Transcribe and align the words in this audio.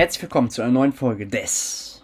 Herzlich 0.00 0.22
willkommen 0.22 0.48
zu 0.48 0.62
einer 0.62 0.72
neuen 0.72 0.94
Folge 0.94 1.26
des 1.26 2.02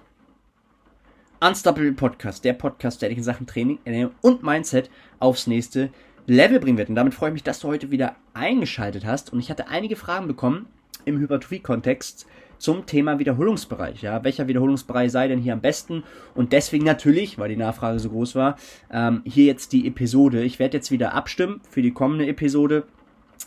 Unstoppable 1.40 1.94
Podcast, 1.94 2.44
der 2.44 2.52
Podcast, 2.52 3.00
der 3.00 3.08
dich 3.08 3.16
in 3.16 3.25
Sachen 3.25 3.46
Training, 3.46 3.79
Ernährung 3.86 4.14
und 4.21 4.43
Mindset 4.43 4.90
aufs 5.18 5.46
nächste 5.46 5.88
Level 6.26 6.61
bringen 6.61 6.76
wird. 6.76 6.90
Und 6.90 6.94
damit 6.94 7.14
freue 7.14 7.30
ich 7.30 7.32
mich, 7.32 7.43
dass 7.43 7.61
du 7.61 7.68
heute 7.68 7.90
wieder 7.90 8.16
eingeschaltet 8.35 9.07
hast. 9.07 9.32
Und 9.32 9.38
ich 9.40 9.48
hatte 9.48 9.68
einige 9.68 9.96
Fragen 9.96 10.29
bekommen 10.29 10.66
im 11.07 11.18
Hypertrophie-Kontext 11.18 12.26
zum 12.58 12.85
Thema 12.85 13.18
Wiederholungsbereich. 13.18 14.02
Ja, 14.02 14.22
welcher 14.24 14.46
Wiederholungsbereich 14.46 15.10
sei 15.10 15.29
denn 15.29 15.40
hier 15.40 15.54
am 15.54 15.63
besten? 15.63 16.04
Und 16.35 16.52
deswegen 16.52 16.85
natürlich, 16.85 17.38
weil 17.38 17.49
die 17.49 17.57
Nachfrage 17.57 17.99
so 17.99 18.10
groß 18.10 18.35
war, 18.35 18.58
ähm, 18.90 19.22
hier 19.24 19.46
jetzt 19.46 19.72
die 19.72 19.88
Episode. 19.88 20.43
Ich 20.43 20.58
werde 20.58 20.76
jetzt 20.76 20.90
wieder 20.90 21.14
abstimmen 21.14 21.63
für 21.71 21.80
die 21.80 21.93
kommende 21.93 22.26
Episode, 22.26 22.85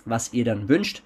was 0.06 0.34
ihr 0.34 0.44
dann 0.44 0.68
wünscht. 0.70 1.04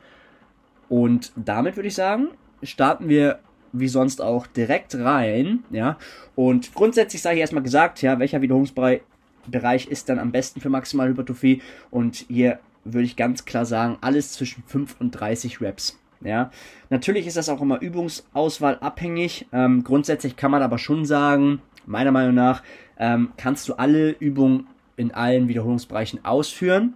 Und 0.88 1.34
damit 1.36 1.76
würde 1.76 1.90
ich 1.90 1.96
sagen, 1.96 2.30
starten 2.64 3.10
wir 3.10 3.40
wie 3.72 3.88
sonst 3.88 4.22
auch 4.22 4.48
direkt 4.48 4.96
rein, 4.96 5.64
ja. 5.72 5.98
Und 6.36 6.74
grundsätzlich 6.74 7.22
sei 7.22 7.34
hier 7.34 7.42
erstmal 7.42 7.64
gesagt, 7.64 8.02
ja, 8.02 8.20
welcher 8.20 8.42
Wiederholungsbereich 8.42 9.88
ist 9.88 10.10
dann 10.10 10.20
am 10.20 10.32
besten 10.32 10.62
für 10.62 10.70
maximale 10.70 11.10
Hypertrophie? 11.10 11.62
Und 11.90 12.26
hier 12.28 12.60
würde 12.86 13.06
ich 13.06 13.16
ganz 13.16 13.46
klar 13.46 13.66
sagen, 13.66 13.98
alles 14.02 14.34
zwischen 14.34 14.64
5 14.68 14.98
und 15.00 15.12
30 15.12 15.62
Reps. 15.62 16.00
Ja, 16.22 16.52
natürlich 16.90 17.28
ist 17.28 17.36
das 17.36 17.50
auch 17.50 17.62
immer 17.62 17.82
Übungsauswahl 17.82 18.78
abhängig. 18.80 19.48
Ähm, 19.52 19.84
grundsätzlich 19.84 20.38
kann 20.38 20.52
man 20.52 20.62
aber 20.62 20.78
schon 20.78 21.06
sagen, 21.06 21.62
meiner 21.86 22.12
Meinung 22.12 22.36
nach, 22.36 22.64
ähm, 22.98 23.34
kannst 23.36 23.68
du 23.68 23.74
alle 23.74 24.12
Übungen 24.12 24.68
in 24.96 25.12
allen 25.12 25.48
Wiederholungsbereichen 25.48 26.24
ausführen. 26.24 26.94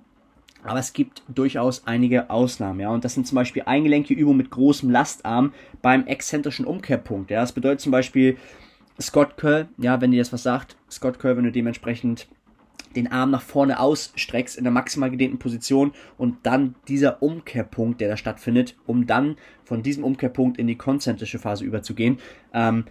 Aber 0.63 0.79
es 0.79 0.93
gibt 0.93 1.23
durchaus 1.27 1.85
einige 1.85 2.29
Ausnahmen, 2.29 2.79
ja. 2.79 2.89
Und 2.89 3.05
das 3.05 3.13
sind 3.13 3.27
zum 3.27 3.35
Beispiel 3.35 3.63
eingelenke 3.65 4.13
Übungen 4.13 4.37
mit 4.37 4.49
großem 4.49 4.89
Lastarm 4.89 5.53
beim 5.81 6.05
exzentrischen 6.07 6.65
Umkehrpunkt. 6.65 7.31
Ja, 7.31 7.41
das 7.41 7.51
bedeutet 7.51 7.81
zum 7.81 7.91
Beispiel 7.91 8.37
Scott 8.99 9.37
Curl, 9.37 9.67
ja, 9.77 10.01
wenn 10.01 10.11
dir 10.11 10.19
das 10.19 10.33
was 10.33 10.43
sagt, 10.43 10.75
Scott 10.89 11.19
Curl, 11.19 11.37
wenn 11.37 11.45
du 11.45 11.51
dementsprechend 11.51 12.27
den 12.95 13.11
Arm 13.11 13.31
nach 13.31 13.41
vorne 13.41 13.79
ausstreckst 13.79 14.57
in 14.57 14.63
der 14.63 14.73
maximal 14.73 15.11
gedehnten 15.11 15.37
Position 15.37 15.93
und 16.17 16.37
dann 16.43 16.75
dieser 16.87 17.21
Umkehrpunkt, 17.21 18.01
der 18.01 18.09
da 18.09 18.17
stattfindet, 18.17 18.75
um 18.85 19.05
dann 19.05 19.37
von 19.63 19.83
diesem 19.83 20.03
Umkehrpunkt 20.03 20.57
in 20.57 20.67
die 20.67 20.77
konzentrische 20.77 21.39
Phase 21.39 21.63
überzugehen. 21.63 22.17
Ähm, 22.53 22.85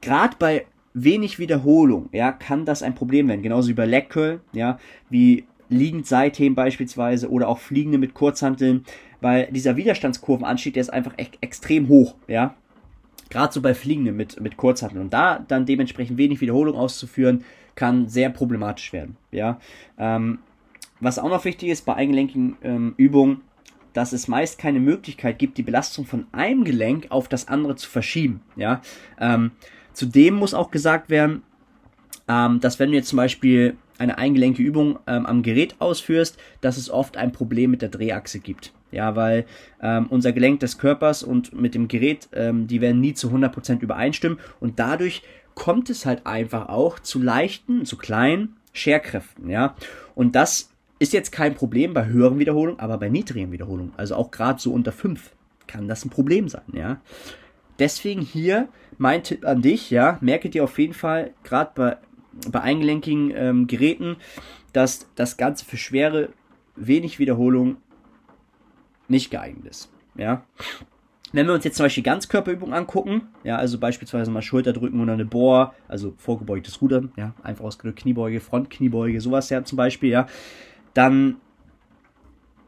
Gerade 0.00 0.36
bei 0.38 0.66
wenig 0.94 1.38
Wiederholung, 1.38 2.08
ja, 2.12 2.32
kann 2.32 2.66
das 2.66 2.82
ein 2.82 2.94
Problem 2.94 3.28
werden. 3.28 3.42
Genauso 3.42 3.68
wie 3.68 3.74
bei 3.74 3.86
Leg 3.86 4.10
Curl, 4.10 4.40
ja, 4.52 4.78
wie 5.08 5.44
liegend 5.72 6.06
Seitheben 6.06 6.54
beispielsweise 6.54 7.30
oder 7.30 7.48
auch 7.48 7.58
Fliegende 7.58 7.98
mit 7.98 8.14
Kurzhanteln, 8.14 8.84
weil 9.20 9.48
dieser 9.50 9.76
Widerstandskurvenanstieg, 9.76 10.74
der 10.74 10.82
ist 10.82 10.92
einfach 10.92 11.14
e 11.16 11.26
extrem 11.40 11.88
hoch, 11.88 12.14
ja. 12.28 12.54
Gerade 13.30 13.52
so 13.52 13.62
bei 13.62 13.72
Fliegenden 13.72 14.16
mit, 14.16 14.38
mit 14.40 14.58
Kurzhanteln. 14.58 15.00
Und 15.00 15.14
da 15.14 15.42
dann 15.48 15.64
dementsprechend 15.64 16.18
wenig 16.18 16.40
Wiederholung 16.40 16.76
auszuführen, 16.76 17.44
kann 17.74 18.08
sehr 18.08 18.30
problematisch 18.30 18.92
werden, 18.92 19.16
ja. 19.30 19.58
Ähm, 19.98 20.38
was 21.00 21.18
auch 21.18 21.30
noch 21.30 21.44
wichtig 21.44 21.70
ist 21.70 21.84
bei 21.86 21.94
eingelenkigen 21.94 22.56
ähm, 22.62 22.94
Übungen, 22.96 23.40
dass 23.92 24.12
es 24.12 24.28
meist 24.28 24.58
keine 24.58 24.80
Möglichkeit 24.80 25.38
gibt, 25.38 25.58
die 25.58 25.62
Belastung 25.62 26.06
von 26.06 26.26
einem 26.32 26.64
Gelenk 26.64 27.06
auf 27.10 27.28
das 27.28 27.48
andere 27.48 27.76
zu 27.76 27.88
verschieben, 27.88 28.42
ja. 28.56 28.82
Ähm, 29.18 29.52
zudem 29.92 30.34
muss 30.34 30.54
auch 30.54 30.70
gesagt 30.70 31.10
werden, 31.10 31.42
ähm, 32.28 32.60
dass 32.60 32.78
wenn 32.78 32.90
du 32.90 32.96
jetzt 32.96 33.08
zum 33.08 33.16
Beispiel 33.16 33.76
eine 33.98 34.18
eingelenke 34.18 34.62
Übung 34.62 34.98
ähm, 35.06 35.26
am 35.26 35.42
Gerät 35.42 35.76
ausführst, 35.78 36.38
dass 36.60 36.76
es 36.76 36.90
oft 36.90 37.16
ein 37.16 37.32
Problem 37.32 37.70
mit 37.70 37.82
der 37.82 37.88
Drehachse 37.88 38.40
gibt. 38.40 38.72
Ja, 38.90 39.16
weil 39.16 39.46
ähm, 39.80 40.06
unser 40.10 40.32
Gelenk 40.32 40.60
des 40.60 40.76
Körpers 40.76 41.22
und 41.22 41.58
mit 41.58 41.74
dem 41.74 41.88
Gerät, 41.88 42.28
ähm, 42.34 42.66
die 42.66 42.80
werden 42.80 43.00
nie 43.00 43.14
zu 43.14 43.30
100% 43.30 43.80
übereinstimmen 43.80 44.38
und 44.60 44.78
dadurch 44.78 45.22
kommt 45.54 45.88
es 45.90 46.04
halt 46.04 46.26
einfach 46.26 46.68
auch 46.68 46.98
zu 46.98 47.20
leichten, 47.20 47.84
zu 47.86 47.96
kleinen 47.96 48.56
Scherkräften, 48.72 49.48
ja. 49.48 49.76
Und 50.14 50.34
das 50.34 50.70
ist 50.98 51.12
jetzt 51.12 51.32
kein 51.32 51.54
Problem 51.54 51.94
bei 51.94 52.06
höheren 52.06 52.38
Wiederholungen, 52.38 52.80
aber 52.80 52.98
bei 52.98 53.08
niedrigen 53.08 53.50
Wiederholungen, 53.50 53.92
also 53.96 54.14
auch 54.14 54.30
gerade 54.30 54.60
so 54.60 54.72
unter 54.72 54.92
5, 54.92 55.30
kann 55.66 55.88
das 55.88 56.04
ein 56.04 56.10
Problem 56.10 56.48
sein, 56.48 56.62
ja. 56.72 57.00
Deswegen 57.78 58.20
hier 58.20 58.68
mein 58.98 59.22
Tipp 59.22 59.44
an 59.46 59.62
dich, 59.62 59.90
ja, 59.90 60.18
merke 60.20 60.50
dir 60.50 60.64
auf 60.64 60.78
jeden 60.78 60.94
Fall, 60.94 61.32
gerade 61.42 61.72
bei 61.74 61.96
bei 62.50 62.60
eingelenkigen 62.60 63.32
ähm, 63.34 63.66
Geräten, 63.66 64.16
dass 64.72 65.06
das 65.14 65.36
Ganze 65.36 65.64
für 65.64 65.76
schwere, 65.76 66.30
wenig 66.76 67.18
Wiederholung 67.18 67.76
nicht 69.08 69.30
geeignet 69.30 69.66
ist. 69.66 69.90
Ja. 70.16 70.44
Wenn 71.32 71.46
wir 71.46 71.54
uns 71.54 71.64
jetzt 71.64 71.76
zum 71.76 71.84
Beispiel 71.84 72.02
Ganzkörperübungen 72.02 72.74
angucken, 72.74 73.28
ja, 73.42 73.56
also 73.56 73.78
beispielsweise 73.78 74.30
mal 74.30 74.42
Schulterdrücken 74.42 75.00
oder 75.00 75.14
eine 75.14 75.24
Bohr, 75.24 75.74
also 75.88 76.12
vorgebeugtes 76.18 76.82
Rudern, 76.82 77.12
ja, 77.16 77.34
einfach 77.42 77.64
ausgedrückt 77.64 78.00
Kniebeuge, 78.00 78.40
Frontkniebeuge, 78.40 79.20
sowas 79.20 79.48
ja 79.48 79.64
zum 79.64 79.76
Beispiel, 79.76 80.10
ja, 80.10 80.26
dann 80.92 81.36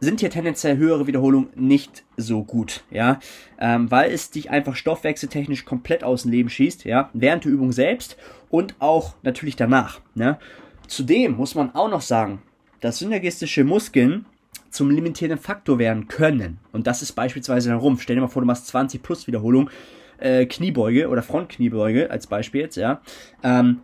sind 0.04 0.20
hier 0.20 0.30
tendenziell 0.30 0.76
höhere 0.76 1.06
Wiederholungen 1.06 1.48
nicht 1.54 2.04
so 2.16 2.44
gut, 2.44 2.84
ja, 2.90 3.18
ähm, 3.58 3.90
weil 3.90 4.12
es 4.12 4.30
dich 4.30 4.50
einfach 4.50 4.76
stoffwechseltechnisch 4.76 5.64
komplett 5.64 6.04
aus 6.04 6.22
dem 6.22 6.30
Leben 6.30 6.48
schießt, 6.48 6.84
ja, 6.84 7.10
während 7.12 7.44
der 7.44 7.52
Übung 7.52 7.72
selbst 7.72 8.16
und 8.50 8.74
auch 8.78 9.14
natürlich 9.22 9.56
danach, 9.56 10.00
ne. 10.14 10.38
Zudem 10.86 11.36
muss 11.36 11.54
man 11.54 11.74
auch 11.74 11.88
noch 11.88 12.02
sagen, 12.02 12.42
dass 12.80 12.98
synergistische 12.98 13.64
Muskeln 13.64 14.26
zum 14.68 14.90
limitierenden 14.90 15.42
Faktor 15.42 15.78
werden 15.78 16.08
können. 16.08 16.58
Und 16.72 16.86
das 16.86 17.00
ist 17.00 17.12
beispielsweise 17.12 17.70
der 17.70 17.78
Rumpf. 17.78 18.02
Stell 18.02 18.16
dir 18.16 18.22
mal 18.22 18.28
vor, 18.28 18.42
du 18.42 18.46
machst 18.46 18.66
20 18.66 19.02
plus 19.02 19.26
Wiederholungen, 19.26 19.70
äh, 20.18 20.44
Kniebeuge 20.46 21.08
oder 21.08 21.22
Frontkniebeuge 21.22 22.10
als 22.10 22.26
Beispiel 22.26 22.62
jetzt, 22.62 22.76
ja. 22.76 23.00
Ähm, 23.42 23.80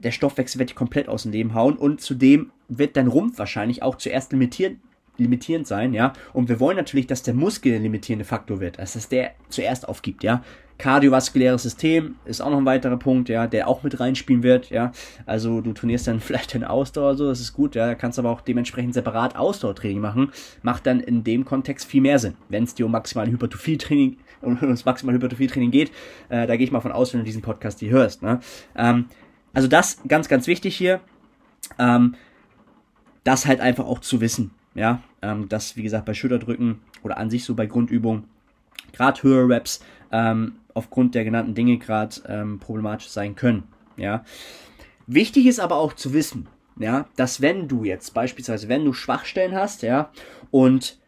der 0.00 0.10
Stoffwechsel 0.10 0.58
wird 0.58 0.70
dich 0.70 0.76
komplett 0.76 1.08
aus 1.08 1.22
dem 1.22 1.32
Leben 1.32 1.54
hauen 1.54 1.76
und 1.76 2.00
zudem 2.00 2.52
wird 2.68 2.96
dein 2.96 3.06
Rumpf 3.06 3.38
wahrscheinlich 3.38 3.82
auch 3.82 3.96
zuerst 3.96 4.32
limitieren, 4.32 4.80
limitierend 5.18 5.66
sein, 5.66 5.92
ja. 5.92 6.12
Und 6.32 6.48
wir 6.48 6.60
wollen 6.60 6.76
natürlich, 6.76 7.06
dass 7.06 7.22
der 7.22 7.34
Muskel 7.34 7.72
der 7.72 7.80
limitierende 7.80 8.24
Faktor 8.24 8.60
wird, 8.60 8.78
also 8.78 8.98
dass 8.98 9.08
der 9.08 9.32
zuerst 9.48 9.88
aufgibt, 9.88 10.22
ja. 10.22 10.42
Kardiovaskuläres 10.78 11.64
System 11.64 12.14
ist 12.24 12.40
auch 12.40 12.50
noch 12.50 12.58
ein 12.58 12.64
weiterer 12.64 12.96
Punkt, 12.96 13.28
ja, 13.28 13.48
der 13.48 13.66
auch 13.66 13.82
mit 13.82 13.98
reinspielen 13.98 14.44
wird, 14.44 14.70
ja. 14.70 14.92
Also 15.26 15.60
du 15.60 15.72
trainierst 15.72 16.06
dann 16.06 16.20
vielleicht 16.20 16.54
deine 16.54 16.70
Ausdauer 16.70 17.16
so, 17.16 17.28
das 17.28 17.40
ist 17.40 17.52
gut, 17.52 17.74
ja. 17.74 17.94
Kannst 17.94 18.18
aber 18.18 18.30
auch 18.30 18.40
dementsprechend 18.40 18.94
separat 18.94 19.36
Ausdauertraining 19.36 20.00
machen. 20.00 20.32
Macht 20.62 20.86
dann 20.86 21.00
in 21.00 21.24
dem 21.24 21.44
Kontext 21.44 21.86
viel 21.86 22.00
mehr 22.00 22.18
Sinn, 22.18 22.34
wenn 22.48 22.64
es 22.64 22.74
dir 22.74 22.86
um 22.86 22.92
maximale 22.92 23.30
Hypertrophie-Training 23.32 24.18
um 24.40 24.58
das 24.60 24.84
maximale 24.84 25.16
Hypertrophie-Training 25.16 25.72
geht. 25.72 25.90
Äh, 26.28 26.46
da 26.46 26.56
gehe 26.56 26.64
ich 26.64 26.72
mal 26.72 26.80
von 26.80 26.92
aus, 26.92 27.12
wenn 27.12 27.20
du 27.20 27.26
diesen 27.26 27.42
Podcast 27.42 27.80
hier 27.80 27.90
hörst. 27.90 28.22
Ne? 28.22 28.38
Ähm, 28.76 29.06
also 29.52 29.66
das 29.66 29.98
ganz, 30.06 30.28
ganz 30.28 30.46
wichtig 30.46 30.76
hier. 30.76 31.00
Ähm, 31.78 32.14
das 33.24 33.46
halt 33.46 33.60
einfach 33.60 33.84
auch 33.84 33.98
zu 33.98 34.20
wissen. 34.20 34.52
Ja, 34.74 35.02
ähm, 35.22 35.48
das 35.48 35.76
wie 35.76 35.82
gesagt 35.82 36.04
bei 36.04 36.14
Schulterdrücken 36.14 36.80
oder 37.02 37.18
an 37.18 37.30
sich 37.30 37.44
so 37.44 37.54
bei 37.54 37.66
Grundübungen, 37.66 38.24
gerade 38.92 39.22
höhere 39.22 39.48
Reps, 39.48 39.80
ähm, 40.12 40.56
aufgrund 40.74 41.14
der 41.14 41.24
genannten 41.24 41.54
Dinge 41.54 41.78
gerade 41.78 42.16
ähm, 42.26 42.58
problematisch 42.58 43.08
sein 43.08 43.34
können. 43.34 43.64
Ja, 43.96 44.24
wichtig 45.06 45.46
ist 45.46 45.58
aber 45.58 45.76
auch 45.76 45.92
zu 45.92 46.12
wissen, 46.12 46.46
ja, 46.78 47.06
dass 47.16 47.40
wenn 47.40 47.66
du 47.66 47.84
jetzt 47.84 48.14
beispielsweise, 48.14 48.68
wenn 48.68 48.84
du 48.84 48.92
Schwachstellen 48.92 49.54
hast, 49.54 49.82
ja, 49.82 50.10
und 50.50 50.98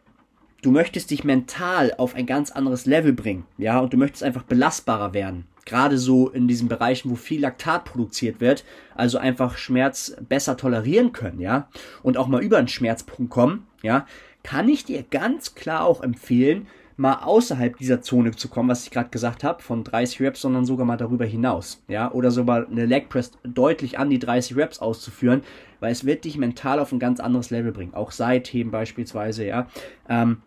du 0.61 0.71
möchtest 0.71 1.11
dich 1.11 1.23
mental 1.23 1.93
auf 1.97 2.15
ein 2.15 2.25
ganz 2.25 2.51
anderes 2.51 2.85
Level 2.85 3.13
bringen, 3.13 3.45
ja, 3.57 3.79
und 3.79 3.93
du 3.93 3.97
möchtest 3.97 4.23
einfach 4.23 4.43
belastbarer 4.43 5.13
werden, 5.13 5.45
gerade 5.65 5.97
so 5.97 6.29
in 6.29 6.47
diesen 6.47 6.67
Bereichen, 6.67 7.09
wo 7.09 7.15
viel 7.15 7.41
Laktat 7.41 7.85
produziert 7.85 8.39
wird, 8.39 8.63
also 8.95 9.17
einfach 9.17 9.57
Schmerz 9.57 10.15
besser 10.27 10.57
tolerieren 10.57 11.11
können, 11.11 11.39
ja, 11.39 11.67
und 12.03 12.17
auch 12.17 12.27
mal 12.27 12.43
über 12.43 12.57
einen 12.57 12.67
Schmerzpunkt 12.67 13.31
kommen, 13.31 13.67
ja, 13.81 14.05
kann 14.43 14.69
ich 14.69 14.85
dir 14.85 15.03
ganz 15.03 15.55
klar 15.55 15.85
auch 15.85 16.01
empfehlen, 16.01 16.67
mal 16.97 17.23
außerhalb 17.23 17.77
dieser 17.77 18.01
Zone 18.01 18.31
zu 18.31 18.47
kommen, 18.47 18.69
was 18.69 18.83
ich 18.83 18.91
gerade 18.91 19.09
gesagt 19.09 19.43
habe, 19.43 19.63
von 19.63 19.83
30 19.83 20.21
Reps, 20.21 20.41
sondern 20.41 20.65
sogar 20.65 20.85
mal 20.85 20.97
darüber 20.97 21.25
hinaus, 21.25 21.83
ja, 21.87 22.11
oder 22.11 22.29
sogar 22.29 22.67
eine 22.67 22.85
Leg 22.85 23.09
Press 23.09 23.31
deutlich 23.43 23.97
an 23.97 24.11
die 24.11 24.19
30 24.19 24.55
Reps 24.55 24.79
auszuführen, 24.79 25.41
weil 25.79 25.91
es 25.91 26.05
wird 26.05 26.25
dich 26.25 26.37
mental 26.37 26.79
auf 26.79 26.91
ein 26.91 26.99
ganz 26.99 27.19
anderes 27.19 27.49
Level 27.49 27.71
bringen, 27.71 27.95
auch 27.95 28.11
Seitheben 28.11 28.69
beispielsweise, 28.69 29.45
ja, 29.45 29.67
ähm, 30.07 30.43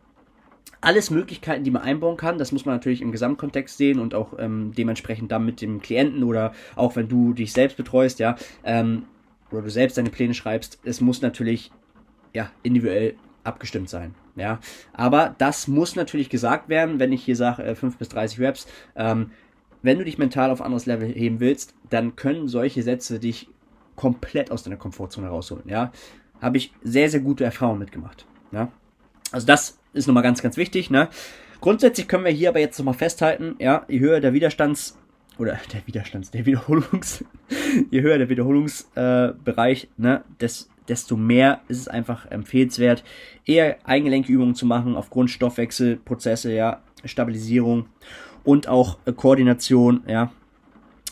alles 0.80 1.10
Möglichkeiten, 1.10 1.64
die 1.64 1.70
man 1.70 1.82
einbauen 1.82 2.16
kann. 2.16 2.38
Das 2.38 2.52
muss 2.52 2.66
man 2.66 2.74
natürlich 2.74 3.00
im 3.00 3.12
Gesamtkontext 3.12 3.78
sehen 3.78 3.98
und 3.98 4.14
auch 4.14 4.34
ähm, 4.38 4.72
dementsprechend 4.76 5.32
dann 5.32 5.44
mit 5.44 5.60
dem 5.60 5.80
Klienten 5.80 6.22
oder 6.22 6.52
auch 6.76 6.94
wenn 6.96 7.08
du 7.08 7.32
dich 7.32 7.52
selbst 7.52 7.76
betreust, 7.76 8.18
ja, 8.18 8.36
ähm, 8.64 9.04
oder 9.50 9.62
du 9.62 9.70
selbst 9.70 9.96
deine 9.96 10.10
Pläne 10.10 10.34
schreibst. 10.34 10.78
Es 10.84 11.00
muss 11.00 11.22
natürlich 11.22 11.70
ja 12.34 12.50
individuell 12.62 13.14
abgestimmt 13.44 13.88
sein. 13.88 14.14
Ja, 14.36 14.58
aber 14.92 15.34
das 15.38 15.68
muss 15.68 15.94
natürlich 15.94 16.28
gesagt 16.28 16.68
werden, 16.68 16.98
wenn 16.98 17.12
ich 17.12 17.24
hier 17.24 17.36
sage 17.36 17.62
äh, 17.62 17.74
5 17.74 17.96
bis 17.96 18.08
30 18.08 18.40
Reps. 18.40 18.66
Ähm, 18.96 19.30
wenn 19.82 19.98
du 19.98 20.04
dich 20.04 20.18
mental 20.18 20.50
auf 20.50 20.60
anderes 20.60 20.86
Level 20.86 21.08
heben 21.08 21.40
willst, 21.40 21.74
dann 21.88 22.16
können 22.16 22.48
solche 22.48 22.82
Sätze 22.82 23.20
dich 23.20 23.48
komplett 23.96 24.50
aus 24.50 24.64
deiner 24.64 24.76
Komfortzone 24.76 25.28
rausholen. 25.28 25.68
Ja, 25.68 25.92
habe 26.40 26.56
ich 26.56 26.72
sehr, 26.82 27.08
sehr 27.10 27.20
gute 27.20 27.44
Erfahrungen 27.44 27.78
mitgemacht. 27.78 28.26
Ja, 28.50 28.72
also 29.30 29.46
das 29.46 29.78
ist 29.94 30.06
nochmal 30.06 30.22
ganz, 30.22 30.42
ganz 30.42 30.56
wichtig. 30.56 30.90
Ne? 30.90 31.08
Grundsätzlich 31.60 32.08
können 32.08 32.24
wir 32.24 32.32
hier 32.32 32.50
aber 32.50 32.60
jetzt 32.60 32.78
nochmal 32.78 32.94
festhalten, 32.94 33.56
ja, 33.58 33.84
je 33.88 34.00
höher 34.00 34.20
der 34.20 34.34
Widerstands- 34.34 34.98
oder 35.38 35.58
der 35.72 35.86
Widerstands-, 35.86 36.30
der 36.30 36.44
Wiederholungs-, 36.44 37.24
je 37.90 38.02
höher 38.02 38.18
der 38.18 38.28
Wiederholungsbereich, 38.28 39.84
äh, 39.84 39.88
ne, 39.96 40.24
des, 40.40 40.68
desto 40.88 41.16
mehr 41.16 41.60
ist 41.68 41.78
es 41.78 41.88
einfach 41.88 42.30
empfehlenswert, 42.30 43.02
eher 43.46 43.78
Eingelenkübungen 43.84 44.54
zu 44.54 44.66
machen 44.66 44.96
aufgrund 44.96 45.30
Stoffwechselprozesse, 45.30 46.52
ja, 46.52 46.82
Stabilisierung 47.04 47.86
und 48.44 48.68
auch 48.68 48.98
äh, 49.06 49.12
Koordination, 49.12 50.02
ja, 50.06 50.30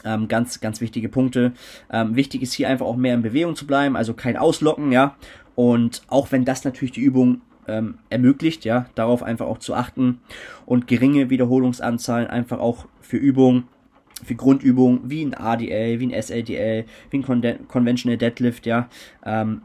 ähm, 0.04 0.28
ganz, 0.28 0.60
ganz 0.60 0.80
wichtige 0.80 1.08
Punkte. 1.08 1.52
Ähm, 1.90 2.16
wichtig 2.16 2.42
ist 2.42 2.52
hier 2.52 2.68
einfach 2.68 2.86
auch 2.86 2.96
mehr 2.96 3.14
in 3.14 3.22
Bewegung 3.22 3.56
zu 3.56 3.66
bleiben, 3.66 3.96
also 3.96 4.14
kein 4.14 4.36
Auslocken, 4.36 4.92
ja. 4.92 5.16
Und 5.54 6.02
auch 6.08 6.32
wenn 6.32 6.44
das 6.44 6.64
natürlich 6.64 6.92
die 6.92 7.00
Übung 7.00 7.40
ähm, 7.72 7.98
ermöglicht, 8.10 8.64
ja, 8.64 8.86
darauf 8.94 9.22
einfach 9.22 9.46
auch 9.46 9.58
zu 9.58 9.74
achten 9.74 10.20
und 10.66 10.86
geringe 10.86 11.30
Wiederholungsanzahlen 11.30 12.28
einfach 12.28 12.58
auch 12.58 12.86
für 13.00 13.16
Übungen, 13.16 13.64
für 14.22 14.34
Grundübungen 14.34 15.00
wie 15.10 15.24
ein 15.24 15.34
ADL, 15.34 15.98
wie 15.98 16.06
ein 16.06 16.22
SLDL, 16.22 16.84
wie 17.10 17.18
ein 17.18 17.22
Con 17.22 17.42
Conventional 17.68 18.18
Deadlift, 18.18 18.66
ja, 18.66 18.88
ähm, 19.24 19.62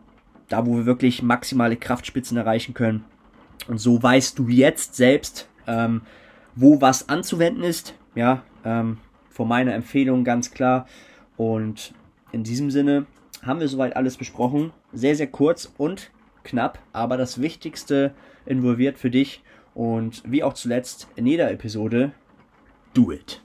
da 0.48 0.66
wo 0.66 0.78
wir 0.78 0.86
wirklich 0.86 1.22
maximale 1.22 1.76
Kraftspitzen 1.76 2.38
erreichen 2.38 2.74
können. 2.74 3.04
Und 3.68 3.80
so 3.80 4.02
weißt 4.02 4.40
du 4.40 4.48
jetzt 4.48 4.96
selbst, 4.96 5.50
ähm, 5.68 6.02
wo 6.56 6.80
was 6.80 7.10
anzuwenden 7.10 7.64
ist, 7.64 7.94
ja, 8.16 8.44
ähm, 8.64 8.98
von 9.30 9.48
meiner 9.48 9.74
Empfehlung 9.74 10.24
ganz 10.24 10.52
klar. 10.52 10.88
Und 11.36 11.94
in 12.32 12.44
diesem 12.44 12.72
Sinne 12.72 13.06
haben 13.44 13.60
wir 13.60 13.68
soweit 13.68 13.96
alles 13.96 14.16
besprochen. 14.16 14.72
Sehr, 14.94 15.16
sehr 15.16 15.28
kurz 15.28 15.72
und 15.78 16.10
knapp, 16.48 16.80
aber 16.94 17.18
das 17.18 17.42
Wichtigste 17.42 18.14
involviert 18.46 18.98
für 18.98 19.12
dich. 19.12 19.44
Und 19.76 20.24
wie 20.26 20.44
auch 20.44 20.54
zuletzt 20.54 21.08
in 21.16 21.28
jeder 21.28 21.52
Episode, 21.52 22.12
do 22.96 23.12
it. 23.12 23.44